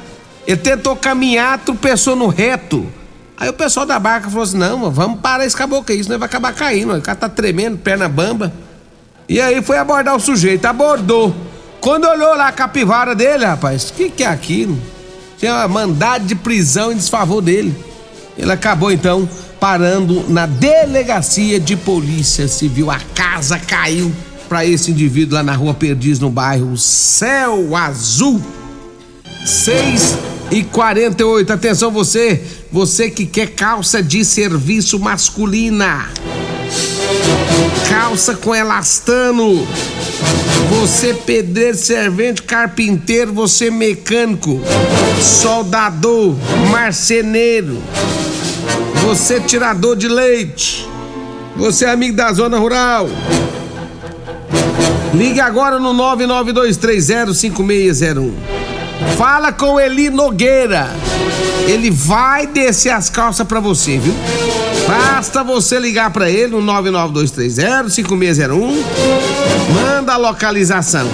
Ele 0.45 0.57
tentou 0.57 0.93
caminhar, 0.93 1.57
tropeçou 1.59 2.17
no 2.17 2.27
reto. 2.27 2.85
Aí 3.37 3.47
o 3.47 3.53
pessoal 3.53 3.85
da 3.85 3.97
barca 3.97 4.29
falou 4.29 4.43
assim: 4.43 4.57
não, 4.57 4.91
vamos 4.91 5.21
parar 5.21 5.45
esse 5.45 5.55
caboclo 5.55 5.87
senão 5.87 6.15
ele 6.15 6.17
vai 6.17 6.27
acabar 6.27 6.53
caindo. 6.53 6.93
O 6.93 7.01
cara 7.01 7.17
tá 7.17 7.29
tremendo, 7.29 7.77
perna 7.77 8.09
bamba. 8.09 8.51
E 9.29 9.39
aí 9.39 9.61
foi 9.61 9.77
abordar 9.77 10.13
o 10.13 10.19
sujeito, 10.19 10.65
abordou. 10.65 11.33
Quando 11.79 12.09
olhou 12.09 12.35
lá 12.35 12.49
a 12.49 12.51
capivara 12.51 13.15
dele, 13.15 13.45
rapaz, 13.45 13.89
o 13.89 13.93
que, 13.93 14.09
que 14.09 14.23
é 14.23 14.27
aquilo? 14.27 14.77
Tinha 15.37 15.65
mandado 15.69 16.25
de 16.25 16.35
prisão 16.35 16.91
em 16.91 16.97
desfavor 16.97 17.41
dele. 17.41 17.73
Ele 18.37 18.51
acabou 18.51 18.91
então 18.91 19.29
parando 19.59 20.25
na 20.29 20.45
delegacia 20.45 21.59
de 21.59 21.75
polícia 21.75 22.47
civil. 22.47 22.89
A 22.91 22.99
casa 23.13 23.59
caiu 23.59 24.11
para 24.47 24.65
esse 24.65 24.91
indivíduo 24.91 25.35
lá 25.35 25.43
na 25.43 25.53
rua 25.53 25.73
Perdiz, 25.73 26.19
no 26.19 26.29
bairro 26.29 26.77
Céu 26.77 27.75
Azul. 27.75 28.41
6 29.45 30.17
e 30.51 30.63
48. 30.63 31.53
Atenção, 31.53 31.91
você, 31.91 32.41
você 32.71 33.09
que 33.09 33.25
quer 33.25 33.47
calça 33.51 34.01
de 34.01 34.23
serviço 34.23 34.99
masculina. 34.99 36.09
Calça 37.89 38.35
com 38.35 38.53
elastano. 38.53 39.67
Você 40.69 41.13
pedreiro, 41.13 41.77
servente, 41.77 42.43
carpinteiro, 42.43 43.31
você 43.31 43.71
mecânico, 43.71 44.59
soldador, 45.21 46.35
marceneiro, 46.69 47.81
você 49.07 49.39
tirador 49.39 49.95
de 49.95 50.09
leite, 50.09 50.85
você 51.55 51.85
é 51.85 51.91
amigo 51.91 52.17
da 52.17 52.33
zona 52.33 52.59
rural. 52.59 53.07
Ligue 55.13 55.39
agora 55.39 55.79
no 55.79 55.93
992305601. 55.93 58.33
Fala 59.17 59.53
com 59.53 59.79
Eli 59.79 60.09
Nogueira. 60.09 60.89
Ele 61.65 61.89
vai 61.89 62.47
descer 62.47 62.89
as 62.89 63.09
calças 63.09 63.47
pra 63.47 63.61
você, 63.61 63.97
viu? 63.97 64.13
Basta 64.85 65.41
você 65.41 65.79
ligar 65.79 66.11
pra 66.11 66.29
ele 66.29 66.51
no 66.51 66.61
992305601. 66.61 68.83
Manda 69.73 70.15
a 70.15 70.17
localização. 70.17 71.07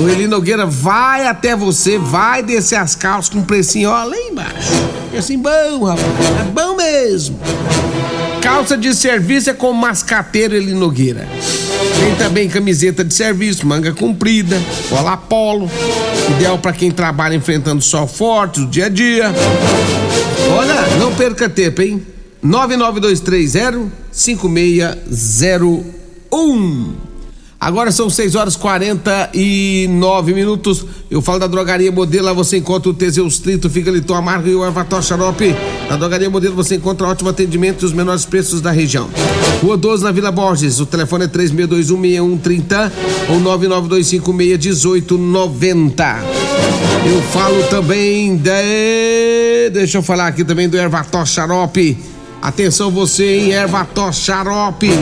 O 0.00 0.08
Eli 0.08 0.28
Nogueira 0.28 0.66
vai 0.66 1.26
até 1.26 1.56
você, 1.56 1.98
vai 1.98 2.44
descer 2.44 2.76
as 2.76 2.94
calças 2.94 3.28
com 3.28 3.40
um 3.40 3.44
precinho, 3.44 3.90
ó, 3.90 4.04
lá 4.04 4.16
embaixo. 4.16 4.97
É 5.18 5.20
assim, 5.20 5.36
bom, 5.36 5.82
rapaz. 5.82 6.06
É 6.40 6.44
bom 6.44 6.76
mesmo. 6.76 7.36
Calça 8.40 8.76
de 8.76 8.94
serviço 8.94 9.50
é 9.50 9.52
com 9.52 9.72
mascateiro 9.72 10.54
Eli 10.54 10.72
Nogueira. 10.72 11.26
Tem 11.98 12.14
também 12.14 12.48
camiseta 12.48 13.02
de 13.02 13.12
serviço, 13.12 13.66
manga 13.66 13.92
comprida, 13.92 14.56
cola 14.88 15.16
polo, 15.16 15.68
ideal 16.30 16.56
para 16.56 16.72
quem 16.72 16.92
trabalha 16.92 17.34
enfrentando 17.34 17.82
sol 17.82 18.06
forte 18.06 18.60
no 18.60 18.68
dia 18.68 18.86
a 18.86 18.88
dia. 18.88 19.34
Olha, 20.56 20.86
não 21.00 21.12
perca 21.12 21.48
tempo, 21.48 21.82
hein? 21.82 22.00
99230 22.40 23.88
5601. 24.12 27.07
Agora 27.60 27.90
são 27.90 28.08
6 28.08 28.36
horas 28.36 28.54
49 28.54 30.32
minutos. 30.32 30.86
Eu 31.10 31.20
falo 31.20 31.40
da 31.40 31.48
drogaria 31.48 31.90
modelo. 31.90 32.26
Lá 32.26 32.32
você 32.32 32.58
encontra 32.58 32.88
o 32.88 32.94
Teseus 32.94 33.40
30, 33.40 33.68
Figaliton 33.68 34.14
Amargo 34.14 34.48
e 34.48 34.54
o 34.54 34.64
Ervator 34.64 35.02
Xarope. 35.02 35.56
Na 35.90 35.96
drogaria 35.96 36.30
modelo 36.30 36.54
você 36.54 36.76
encontra 36.76 37.08
ótimo 37.08 37.30
atendimento 37.30 37.82
e 37.82 37.86
os 37.86 37.92
menores 37.92 38.24
preços 38.24 38.60
da 38.60 38.70
região. 38.70 39.10
Rua 39.60 39.76
12 39.76 40.04
na 40.04 40.12
Vila 40.12 40.30
Borges. 40.30 40.78
O 40.78 40.86
telefone 40.86 41.24
é 41.24 41.28
36216130 41.28 42.92
ou 43.28 43.40
992561890. 43.40 46.18
Eu 47.10 47.20
falo 47.22 47.60
também 47.64 48.36
de. 48.36 49.70
Deixa 49.72 49.98
eu 49.98 50.02
falar 50.02 50.28
aqui 50.28 50.44
também 50.44 50.68
do 50.68 50.76
Ervator 50.76 51.26
Xarope. 51.26 51.98
Atenção 52.40 52.88
você, 52.88 53.24
hein? 53.24 53.50
Ervator 53.50 54.12
Xarope. 54.12 54.92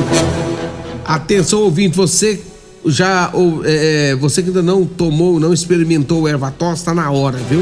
Atenção, 1.06 1.60
ouvinte, 1.60 1.96
você 1.96 2.40
já, 2.84 3.30
ou, 3.32 3.62
é, 3.64 4.16
você 4.16 4.42
que 4.42 4.48
ainda 4.48 4.62
não 4.62 4.84
tomou, 4.84 5.38
não 5.38 5.52
experimentou 5.52 6.22
o 6.22 6.28
Ervatos, 6.28 6.80
está 6.80 6.92
na 6.92 7.10
hora, 7.12 7.38
viu? 7.48 7.60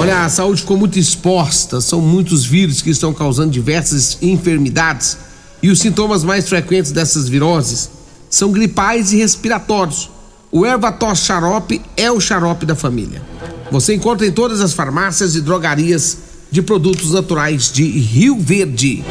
Olha, 0.00 0.24
a 0.24 0.28
saúde 0.28 0.60
ficou 0.60 0.76
muito 0.76 0.96
exposta, 0.96 1.80
são 1.80 2.00
muitos 2.00 2.44
vírus 2.44 2.80
que 2.80 2.90
estão 2.90 3.12
causando 3.12 3.50
diversas 3.50 4.16
enfermidades 4.22 5.18
e 5.60 5.70
os 5.70 5.80
sintomas 5.80 6.22
mais 6.22 6.48
frequentes 6.48 6.92
dessas 6.92 7.28
viroses 7.28 7.90
são 8.30 8.52
gripais 8.52 9.12
e 9.12 9.16
respiratórios. 9.16 10.08
O 10.52 10.64
Ervatos 10.64 11.20
Xarope 11.20 11.82
é 11.96 12.10
o 12.10 12.20
xarope 12.20 12.64
da 12.64 12.76
família. 12.76 13.22
Você 13.70 13.94
encontra 13.94 14.26
em 14.26 14.32
todas 14.32 14.60
as 14.60 14.72
farmácias 14.72 15.34
e 15.34 15.40
drogarias 15.40 16.18
de 16.52 16.60
produtos 16.60 17.12
naturais 17.12 17.72
de 17.72 17.82
Rio 17.82 18.38
Verde. 18.38 19.02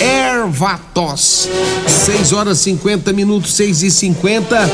Ervatos. 0.00 1.48
6 1.86 2.32
horas 2.32 2.58
50 2.58 3.12
minutos, 3.12 3.54
6 3.54 3.84
e 3.84 3.90
50 3.90 4.70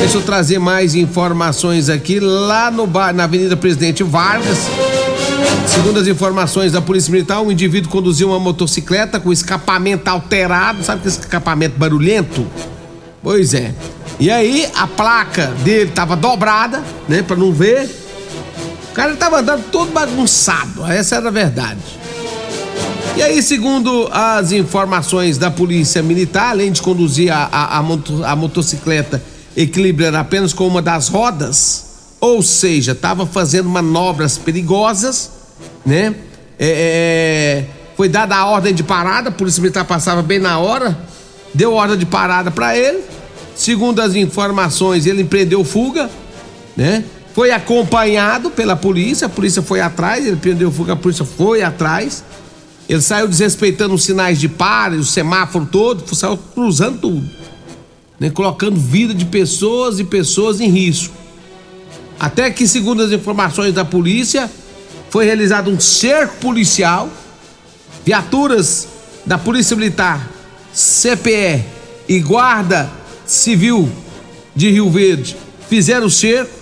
Deixa 0.00 0.16
eu 0.16 0.22
trazer 0.22 0.58
mais 0.58 0.94
informações 0.94 1.90
aqui. 1.90 2.18
Lá 2.18 2.70
no 2.70 2.86
bar, 2.86 3.12
na 3.12 3.24
Avenida 3.24 3.56
Presidente 3.58 4.02
Vargas. 4.02 4.58
Segundo 5.66 6.00
as 6.00 6.06
informações 6.06 6.72
da 6.72 6.80
Polícia 6.80 7.12
Militar, 7.12 7.42
um 7.42 7.52
indivíduo 7.52 7.90
conduziu 7.90 8.30
uma 8.30 8.40
motocicleta 8.40 9.20
com 9.20 9.30
escapamento 9.30 10.08
alterado. 10.08 10.82
Sabe 10.82 11.02
que 11.02 11.08
escapamento 11.08 11.78
barulhento? 11.78 12.46
Pois 13.22 13.52
é. 13.52 13.74
E 14.18 14.30
aí 14.30 14.66
a 14.74 14.86
placa 14.86 15.48
dele 15.62 15.90
tava 15.90 16.16
dobrada, 16.16 16.82
né, 17.06 17.22
para 17.22 17.36
não 17.36 17.52
ver. 17.52 17.88
O 18.90 18.92
cara 18.92 19.14
tava 19.16 19.38
andando 19.38 19.70
todo 19.70 19.92
bagunçado. 19.92 20.84
Essa 20.84 21.16
era 21.16 21.28
a 21.28 21.30
verdade. 21.32 21.80
E 23.16 23.22
aí, 23.22 23.42
segundo 23.42 24.08
as 24.10 24.50
informações 24.52 25.36
da 25.36 25.50
polícia 25.50 26.02
militar, 26.02 26.50
além 26.50 26.72
de 26.72 26.80
conduzir 26.80 27.32
a, 27.32 27.48
a, 27.52 27.78
a, 27.78 27.82
moto, 27.82 28.24
a 28.24 28.34
motocicleta 28.34 29.22
equilibrando 29.56 30.16
apenas 30.16 30.52
com 30.52 30.66
uma 30.66 30.80
das 30.80 31.08
rodas, 31.08 31.86
ou 32.20 32.42
seja, 32.42 32.92
estava 32.92 33.26
fazendo 33.26 33.68
manobras 33.68 34.38
perigosas, 34.38 35.30
né? 35.84 36.14
É, 36.58 36.68
é, 36.68 37.64
foi 37.96 38.08
dada 38.08 38.36
a 38.36 38.46
ordem 38.46 38.74
de 38.74 38.82
parada, 38.82 39.28
a 39.28 39.32
polícia 39.32 39.60
militar 39.60 39.84
passava 39.84 40.22
bem 40.22 40.38
na 40.38 40.58
hora, 40.58 40.98
deu 41.52 41.74
ordem 41.74 41.98
de 41.98 42.06
parada 42.06 42.50
para 42.50 42.76
ele. 42.76 43.00
Segundo 43.54 44.00
as 44.00 44.14
informações, 44.14 45.04
ele 45.04 45.22
empreendeu 45.22 45.64
fuga, 45.64 46.08
né? 46.76 47.04
Foi 47.34 47.50
acompanhado 47.52 48.50
pela 48.50 48.74
polícia, 48.74 49.26
a 49.26 49.30
polícia 49.30 49.62
foi 49.62 49.80
atrás, 49.80 50.26
ele 50.26 50.34
empreendeu 50.34 50.72
fuga, 50.72 50.94
a 50.94 50.96
polícia 50.96 51.24
foi 51.24 51.62
atrás. 51.62 52.24
Ele 52.88 53.00
saiu 53.00 53.28
desrespeitando 53.28 53.94
os 53.94 54.02
sinais 54.02 54.40
de 54.40 54.48
pare, 54.48 54.96
o 54.96 55.04
semáforo 55.04 55.64
todo, 55.70 56.14
saiu 56.14 56.36
cruzando 56.36 56.98
tudo, 56.98 57.30
né? 58.18 58.30
colocando 58.30 58.80
vida 58.80 59.14
de 59.14 59.24
pessoas 59.24 60.00
e 60.00 60.04
pessoas 60.04 60.60
em 60.60 60.68
risco. 60.68 61.14
Até 62.18 62.50
que, 62.50 62.66
segundo 62.66 63.02
as 63.02 63.12
informações 63.12 63.72
da 63.72 63.84
polícia, 63.84 64.50
foi 65.08 65.24
realizado 65.24 65.70
um 65.70 65.78
cerco 65.78 66.36
policial, 66.38 67.08
viaturas 68.04 68.88
da 69.24 69.38
Polícia 69.38 69.76
Militar, 69.76 70.28
CPE 70.72 71.64
e 72.08 72.20
Guarda 72.20 72.90
Civil 73.24 73.90
de 74.54 74.70
Rio 74.70 74.90
Verde 74.90 75.36
fizeram 75.68 76.06
o 76.06 76.10
cerco 76.10 76.59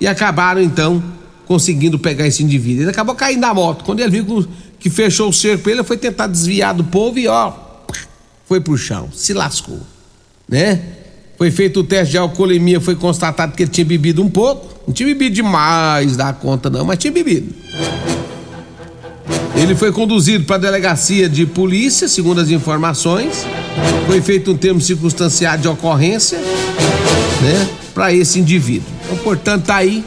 e 0.00 0.06
acabaram 0.06 0.60
então 0.60 1.02
conseguindo 1.46 1.98
pegar 1.98 2.26
esse 2.26 2.42
indivíduo. 2.42 2.82
Ele 2.82 2.90
acabou 2.90 3.14
caindo 3.14 3.40
da 3.40 3.54
moto. 3.54 3.84
Quando 3.84 4.00
ele 4.00 4.10
viu 4.10 4.46
que 4.78 4.90
fechou 4.90 5.28
o 5.28 5.32
cerco 5.32 5.70
ele, 5.70 5.82
foi 5.82 5.96
tentar 5.96 6.26
desviar 6.26 6.74
do 6.74 6.84
povo 6.84 7.18
e 7.18 7.26
ó, 7.28 7.52
foi 8.44 8.60
pro 8.60 8.76
chão, 8.76 9.08
se 9.12 9.32
lascou, 9.32 9.80
né? 10.48 10.82
Foi 11.36 11.50
feito 11.50 11.80
o 11.80 11.84
teste 11.84 12.12
de 12.12 12.18
alcoolemia, 12.18 12.80
foi 12.80 12.96
constatado 12.96 13.54
que 13.54 13.62
ele 13.64 13.70
tinha 13.70 13.84
bebido 13.84 14.22
um 14.22 14.30
pouco. 14.30 14.74
Não 14.86 14.94
tinha 14.94 15.06
bebido 15.06 15.34
demais 15.34 16.16
da 16.16 16.32
conta, 16.32 16.70
não, 16.70 16.84
mas 16.84 16.98
tinha 16.98 17.12
bebido. 17.12 17.54
Ele 19.56 19.74
foi 19.74 19.90
conduzido 19.90 20.44
para 20.44 20.56
a 20.56 20.58
delegacia 20.58 21.28
de 21.28 21.46
polícia, 21.46 22.06
segundo 22.06 22.40
as 22.40 22.50
informações. 22.50 23.46
Foi 24.06 24.20
feito 24.20 24.52
um 24.52 24.56
termo 24.56 24.80
circunstanciado 24.80 25.62
de 25.62 25.68
ocorrência, 25.68 26.38
né, 26.38 27.68
para 27.94 28.12
esse 28.12 28.38
indivíduo. 28.38 28.88
Então, 29.04 29.16
portanto, 29.18 29.64
tá 29.64 29.76
aí 29.76 30.04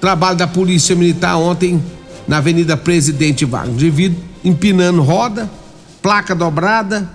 trabalho 0.00 0.36
da 0.36 0.46
Polícia 0.46 0.94
Militar 0.94 1.36
ontem 1.36 1.82
na 2.28 2.36
Avenida 2.36 2.76
Presidente 2.76 3.44
Vargas. 3.44 3.74
Indivíduo 3.74 4.22
empinando 4.44 5.02
roda, 5.02 5.50
placa 6.02 6.34
dobrada, 6.34 7.10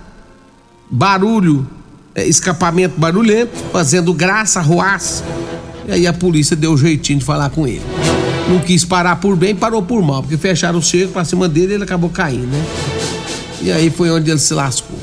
barulho, 0.90 1.66
é, 2.14 2.26
escapamento 2.26 2.98
barulhento, 2.98 3.52
fazendo 3.72 4.12
graça, 4.12 4.60
ruaça. 4.60 5.24
E 5.86 5.92
aí 5.92 6.06
a 6.06 6.12
polícia 6.12 6.56
deu 6.56 6.72
o 6.72 6.76
jeitinho 6.76 7.20
de 7.20 7.24
falar 7.24 7.50
com 7.50 7.66
ele. 7.66 7.82
Não 8.48 8.58
quis 8.60 8.84
parar 8.84 9.16
por 9.16 9.36
bem, 9.36 9.54
parou 9.54 9.82
por 9.82 10.02
mal, 10.02 10.22
porque 10.22 10.36
fecharam 10.36 10.78
o 10.78 10.82
cerco 10.82 11.12
pra 11.12 11.24
cima 11.24 11.48
dele 11.48 11.72
e 11.72 11.74
ele 11.74 11.84
acabou 11.84 12.10
caindo, 12.10 12.46
né? 12.46 12.64
E 13.62 13.70
aí 13.70 13.90
foi 13.90 14.10
onde 14.10 14.30
ele 14.30 14.40
se 14.40 14.54
lascou. 14.54 14.98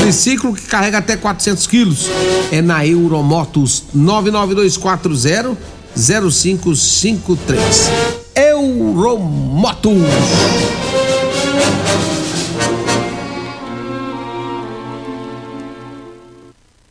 Triciclo 0.00 0.52
que 0.52 0.62
carrega 0.62 0.98
até 0.98 1.16
400 1.16 1.68
quilos 1.68 2.10
é 2.50 2.60
na 2.60 2.84
Euromotos, 2.84 3.84
99240 3.94 5.56
0553. 5.96 7.90
Euromotos. 8.34 9.92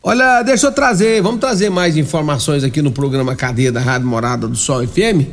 Olha, 0.02 0.42
deixa 0.42 0.66
eu 0.66 0.72
trazer, 0.72 1.20
vamos 1.20 1.40
trazer 1.40 1.68
mais 1.68 1.94
informações 1.94 2.64
aqui 2.64 2.80
no 2.80 2.90
programa 2.90 3.36
Cadeia 3.36 3.70
da 3.70 3.80
Rádio 3.80 4.08
Morada 4.08 4.48
do 4.48 4.56
Sol 4.56 4.82
FM. 4.86 5.28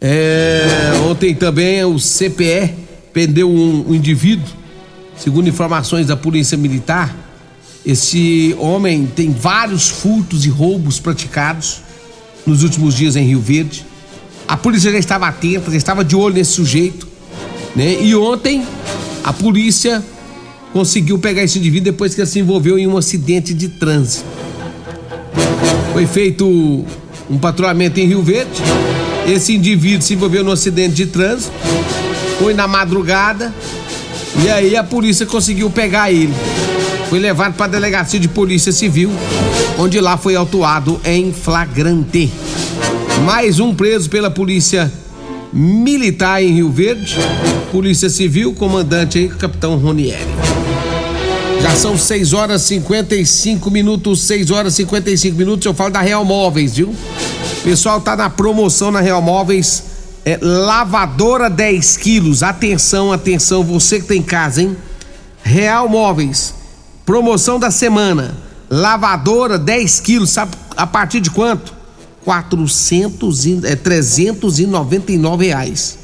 É, 0.00 0.92
ontem 1.10 1.34
também 1.34 1.84
o 1.84 1.98
CPE 1.98 2.72
prendeu 3.12 3.50
um, 3.50 3.90
um 3.90 3.94
indivíduo, 3.96 4.46
segundo 5.16 5.48
informações 5.48 6.06
da 6.06 6.16
Polícia 6.16 6.56
Militar. 6.56 7.16
Esse 7.84 8.54
homem 8.60 9.06
tem 9.08 9.32
vários 9.32 9.88
furtos 9.88 10.44
e 10.44 10.48
roubos 10.48 11.00
praticados 11.00 11.82
nos 12.46 12.62
últimos 12.62 12.94
dias 12.94 13.16
em 13.16 13.24
Rio 13.26 13.40
Verde. 13.40 13.84
A 14.46 14.56
polícia 14.56 14.92
já 14.92 14.98
estava 14.98 15.26
atenta, 15.26 15.68
já 15.68 15.76
estava 15.76 16.04
de 16.04 16.14
olho 16.14 16.36
nesse 16.36 16.52
sujeito, 16.52 17.08
né? 17.74 18.00
E 18.00 18.14
ontem 18.14 18.64
a 19.24 19.32
polícia 19.32 20.00
conseguiu 20.76 21.18
pegar 21.18 21.42
esse 21.42 21.58
indivíduo 21.58 21.90
depois 21.90 22.14
que 22.14 22.20
ele 22.20 22.28
se 22.28 22.38
envolveu 22.38 22.78
em 22.78 22.86
um 22.86 22.98
acidente 22.98 23.54
de 23.54 23.66
trânsito. 23.66 24.26
Foi 25.94 26.06
feito 26.06 26.84
um 27.30 27.38
patrulhamento 27.38 27.98
em 27.98 28.06
Rio 28.06 28.22
Verde. 28.22 28.60
Esse 29.26 29.54
indivíduo 29.54 30.02
se 30.02 30.12
envolveu 30.12 30.44
no 30.44 30.52
acidente 30.52 30.94
de 30.94 31.06
trânsito. 31.06 31.50
Foi 32.38 32.52
na 32.52 32.68
madrugada 32.68 33.54
e 34.44 34.50
aí 34.50 34.76
a 34.76 34.84
polícia 34.84 35.24
conseguiu 35.24 35.70
pegar 35.70 36.12
ele. 36.12 36.34
Foi 37.08 37.20
levado 37.20 37.54
para 37.54 37.64
a 37.64 37.68
delegacia 37.70 38.20
de 38.20 38.28
polícia 38.28 38.70
civil, 38.70 39.10
onde 39.78 39.98
lá 39.98 40.18
foi 40.18 40.36
autuado 40.36 41.00
em 41.06 41.32
flagrante. 41.32 42.30
Mais 43.24 43.58
um 43.60 43.74
preso 43.74 44.10
pela 44.10 44.30
polícia 44.30 44.92
militar 45.50 46.42
em 46.42 46.52
Rio 46.52 46.70
Verde. 46.70 47.16
Polícia 47.72 48.10
Civil, 48.10 48.52
comandante 48.52 49.18
aí, 49.18 49.28
capitão 49.28 49.78
Ronieri. 49.78 50.55
Já 51.60 51.74
são 51.74 51.96
6 51.96 52.32
horas 52.32 52.62
55 52.62 53.70
minutos, 53.70 54.20
6 54.22 54.50
horas 54.50 54.74
55 54.74 55.36
minutos. 55.36 55.64
Eu 55.64 55.74
falo 55.74 55.90
da 55.90 56.00
Real 56.00 56.24
Móveis, 56.24 56.76
viu? 56.76 56.94
Pessoal, 57.64 58.00
tá 58.00 58.16
na 58.16 58.30
promoção 58.30 58.90
na 58.90 59.00
Real 59.00 59.22
Móveis. 59.22 59.82
É, 60.24 60.38
lavadora 60.40 61.48
10 61.48 61.96
quilos. 61.96 62.42
Atenção, 62.42 63.12
atenção, 63.12 63.64
você 63.64 64.00
que 64.00 64.06
tem 64.06 64.22
casa, 64.22 64.62
hein? 64.62 64.76
Real 65.42 65.88
Móveis. 65.88 66.54
Promoção 67.04 67.58
da 67.58 67.70
semana. 67.70 68.36
Lavadora 68.68 69.58
10 69.58 70.00
quilos. 70.00 70.30
Sabe 70.30 70.56
a 70.76 70.86
partir 70.86 71.20
de 71.20 71.30
quanto? 71.30 71.74
400 72.24 73.46
e, 73.46 73.60
é, 73.64 73.76
399 73.76 75.46
reais. 75.46 75.98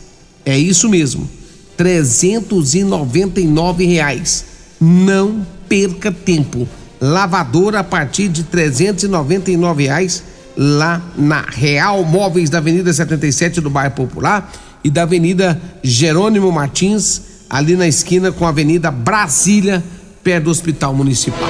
É 0.47 0.57
isso 0.57 0.89
mesmo. 0.89 1.29
399 1.77 3.87
reais. 3.87 4.52
Não 4.85 5.47
perca 5.69 6.11
tempo. 6.11 6.67
Lavadora 7.01 7.79
a 7.79 7.85
partir 7.85 8.27
de 8.27 8.43
399 8.43 9.85
reais 9.85 10.25
lá 10.57 11.01
na 11.17 11.41
Real 11.41 12.05
Móveis 12.05 12.51
da 12.51 12.59
Avenida 12.59 12.93
77 12.93 13.61
do 13.61 13.71
Bairro 13.71 13.95
Popular 13.95 14.53
e 14.83 14.91
da 14.91 15.03
Avenida 15.03 15.61
Jerônimo 15.85 16.51
Martins, 16.51 17.23
ali 17.49 17.77
na 17.77 17.87
esquina 17.87 18.33
com 18.33 18.45
a 18.45 18.49
Avenida 18.49 18.91
Brasília, 18.91 19.85
perto 20.25 20.47
do 20.47 20.51
Hospital 20.51 20.93
Municipal. 20.97 21.49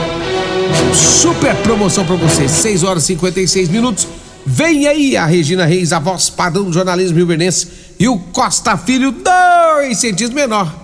Super 0.93 1.57
promoção 1.63 2.05
para 2.05 2.17
você, 2.17 2.47
6 2.47 2.83
horas 2.83 3.05
e 3.05 3.07
56 3.07 3.71
minutos. 3.71 4.07
Vem 4.45 4.87
aí 4.87 5.17
a 5.17 5.25
Regina 5.25 5.65
Reis, 5.65 5.95
a 5.95 5.99
voz 5.99 6.29
padrão 6.29 6.65
do 6.65 6.73
jornalismo 6.73 7.17
rio-verdense 7.17 7.67
e 7.99 8.07
o 8.09 8.19
Costa 8.19 8.77
Filho, 8.77 9.11
dois 9.11 9.97
centímetros 9.97 10.35
menor 10.35 10.82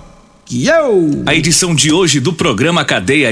eu. 0.51 1.23
A 1.27 1.35
edição 1.35 1.75
de 1.75 1.93
hoje 1.93 2.21
do 2.21 2.33
programa 2.33 2.83
Cadeia 2.83 3.27